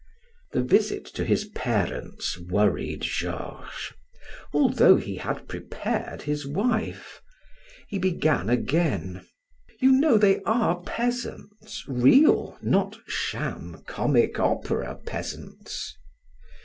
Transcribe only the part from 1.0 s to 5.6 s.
to his parents worried Georges, although he had